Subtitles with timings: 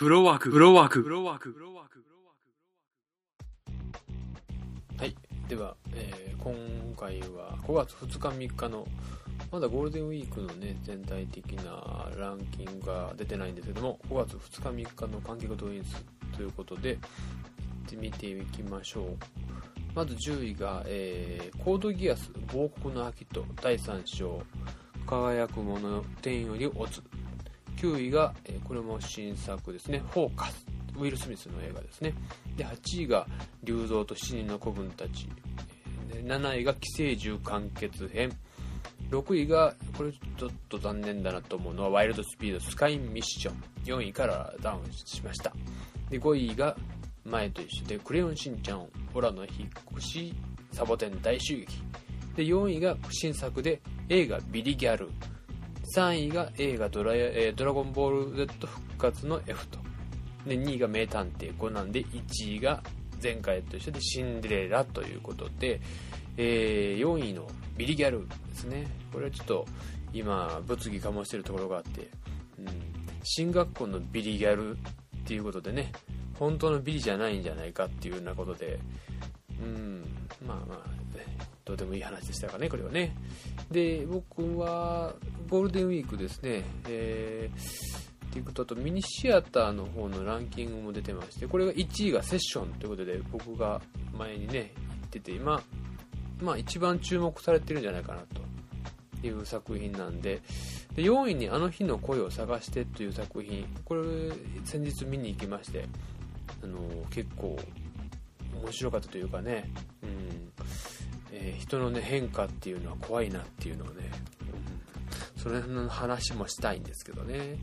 [0.00, 1.98] フロワーク、フロワーク、フロワーク、フロワーク。
[1.98, 2.36] ブロワー
[4.96, 5.14] クはい。
[5.46, 6.54] では、えー、今
[6.96, 8.88] 回は5月2日3日の、
[9.52, 16.02] まだゴールデンウィークのね、全体的なランキングが出てないんですけども、5月2日3日の観客動員数
[16.34, 16.98] ということで、
[17.92, 19.04] 見ていきましょう。
[19.94, 24.42] まず10位が、えー、コードギアス、亡国の秋と第3章、
[25.06, 27.02] 輝くもの天より落つ。
[27.80, 30.66] 9位が、え、これも新作ですね、フォーカス。
[30.96, 32.12] ウィル・スミスの映画ですね。
[32.54, 33.26] で、8位が、
[33.64, 35.26] 竜蔵と七人の子分たち。
[36.12, 38.30] で7位が、寄生獣完結編。
[39.10, 43.62] 6位が、これちょっと残念だなと思うのは、ワイルドスピードスカイミッション。
[43.84, 45.54] 4位からダウンしました。
[46.10, 46.76] で、5位が、
[47.24, 50.34] 前と一緒で、クレヨンしんちゃん、オラの引っ越し、
[50.72, 51.66] サボテン大襲撃。
[52.36, 55.08] で、4位が新作で、映画ビリギャル。
[55.94, 59.78] 3位が映画ドラ,、えー、ドラゴンボール Z 復活の F と。
[60.46, 62.82] で、2位が名探偵コナンで、1位が
[63.22, 65.80] 前回と一緒でシンデレラということで、
[66.36, 68.86] えー、4位のビリギャルですね。
[69.12, 69.66] これはちょっと
[70.12, 72.08] 今、物議醸してるところがあって、
[72.58, 72.66] うん、
[73.24, 74.80] 進学校のビリギャルっ
[75.26, 75.92] ていうことでね、
[76.38, 78.78] 本当のビリじゃないんじゃないかっていうようなことで、
[79.62, 80.04] うん、
[80.46, 80.99] まあまあ、
[81.70, 83.14] どうでもいい話でしたかね、これはね。
[83.70, 85.14] で、僕は
[85.48, 93.80] ゴールデンウィークですね、えー、っていうこととミニシアターの方のランキングも出てましてこれが1位がセッションということで僕が
[94.16, 95.62] 前にね言ってて今、
[96.40, 98.22] まあ、一番注目されてるんじゃないかな
[99.20, 100.42] という作品なんで
[100.94, 104.02] で4位に「あの日の声を探して」という作品これ
[104.64, 105.86] 先日見に行きまして
[106.62, 106.78] あの
[107.10, 107.56] 結構
[108.62, 109.70] 面白かったというかね、
[111.32, 114.10] えー、人の、ね、変化っていうのは怖いなっていうのをね、
[114.42, 114.70] うん
[115.40, 117.56] その辺の話もしたいんですけどね。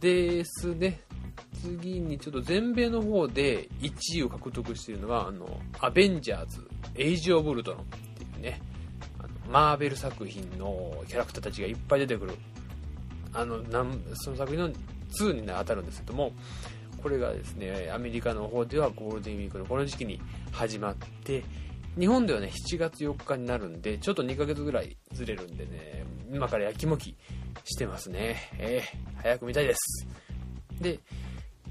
[0.00, 1.00] ですね。
[1.62, 8.62] 次にちょっと全米の方で1位を獲得しているのが、あの、アベンジャーズ、エイジ・オブ・ルトロンっていうね、
[9.18, 12.32] あのマーベル作品のキャラクターたちがいっぱい出てくる、
[13.34, 16.32] あの、なんその作品の2に当たるんですけども、
[17.02, 20.18] これがですね、アメリカの方ではゴールデンウィークのこの時期に
[20.52, 21.42] 始まって、
[21.98, 27.16] 日本ではね、7月4日になるんで、ちょっと2ヶ月ぐらいずれるんでね、今から焼きもき
[27.64, 28.36] してますね。
[28.58, 30.06] えー、早く見たいです。
[30.80, 31.00] で、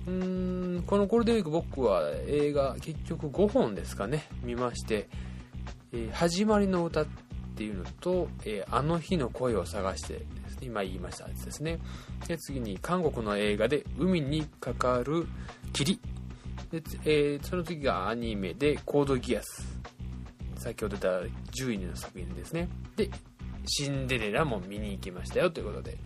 [0.07, 5.09] うーん、このゴールデンウィーク僕は映画結局5本ですかね、見まして、
[5.93, 7.05] えー、始まりの歌っ
[7.55, 10.25] ていうのと、えー、あの日の声を探して、
[10.61, 11.79] 今言いましたやつですね。
[12.27, 15.27] で、次に韓国の映画で海にかかる
[15.71, 15.99] 霧。
[16.71, 19.78] で、えー、その次がアニメでコードギアス。
[20.59, 22.67] 先ほど言った10位の作品ですね。
[22.95, 23.09] で、
[23.65, 25.97] シンデレラも見に行きましたよということで、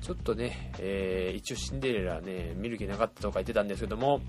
[0.00, 4.20] ちょっとね、えー、一応シンデレラね、見る気なかったとか言ってたんですけども、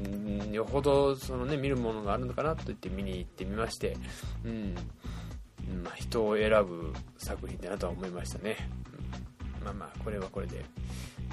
[0.00, 3.96] んよほどそのね、見るものがあるのかなと言って見に行ってみまして、
[4.44, 4.74] うん、
[5.82, 8.56] まあ、人を選ぶ作品だなとは思いましたね。
[9.60, 10.64] うん、まあまあ、これはこれで。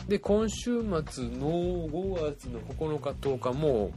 [0.08, 3.92] で、今週末の5月の9日、10日も、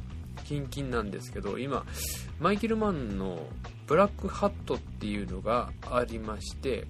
[0.44, 1.84] キンキンなんですけど、今、
[2.40, 3.38] マイケル・マンの
[3.86, 6.86] ブラックハットっていうのがありまして、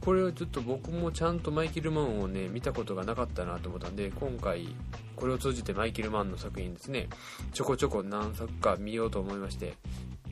[0.00, 4.74] これをちょっと僕もちゃんとマイケル・マンをね、見たことがなかったなと思ったんで、今回、
[5.14, 7.08] これを通じてマイケル・マンの作品ですね、
[7.52, 9.74] ちょこちょこ何作か見ようと思いまして、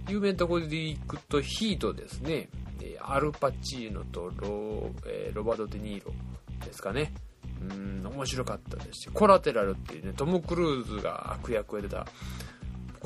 [0.08, 2.48] 有名なところで行くとヒートですね、
[3.02, 6.12] アルパチーノとロ,、えー、ロバート・デ・ニーロ
[6.64, 7.12] ですかね。
[7.60, 12.06] うん、面白かったですし、コラテラルっていうね、トム・クルーズが悪役をやってた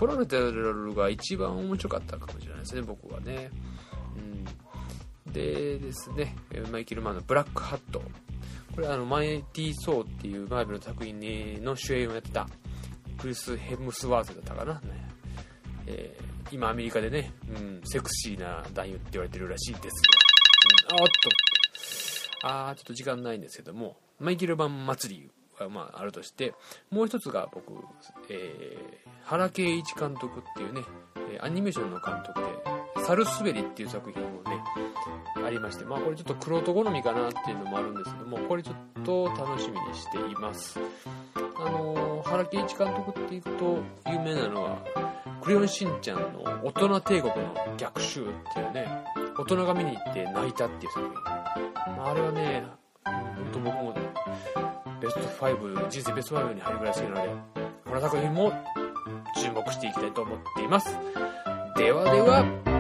[0.03, 3.53] コラテラルが一番面白かったかもしれないですね、僕はね。
[5.27, 6.35] うん、でですね、
[6.73, 8.03] マイケル・マンのブラックハット。
[8.75, 12.49] これあの、マイティ・ソーっていうマーベルの作品の主演をやってた、
[13.17, 14.75] クリス・ヘムスワーズだったかな。
[14.81, 15.09] ね
[15.87, 20.03] えー、今アメリカでね、うん、セクシーな男優って言われてるらしいです
[20.91, 25.31] が、うん、あおっと、あー、ちょっと時間ないんですけども、マイケル版祭り
[25.69, 26.55] まあ、あるとして、
[26.91, 27.73] もう一つが僕、
[28.29, 30.83] えー、原敬一監督っていうね、
[31.41, 32.47] アニメーションの監督で、
[33.05, 34.63] サルスベリっていう作品もね、
[35.45, 40.79] ありまして、まあこれちょっと黒人好みかなっていうのもあるんですけども、これちょっと楽しみにしています。
[41.35, 43.51] あのー、原敬一監督っていうと
[44.11, 44.79] 有名なのは、
[45.41, 49.05] クレヨンしんちゃんの大人帝国の逆襲っていうね、
[49.37, 51.15] 大人が見に行って泣いたっていう作品。
[51.97, 52.65] まあ、あれはね、
[53.05, 53.15] 本
[53.53, 53.95] 当僕も
[55.01, 57.31] ベスト5、人生ベスト5に入るぐらい好きなので、
[57.85, 58.53] この作品も
[59.41, 60.97] 注目していきたいと思っています。
[61.77, 62.72] ではでは、